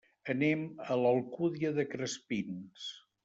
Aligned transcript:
Anem 0.33 0.63
a 0.95 0.97
l'Alcúdia 1.01 1.71
de 1.77 1.87
Crespins. 1.93 2.89